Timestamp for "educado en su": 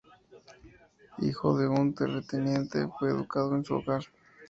3.11-3.75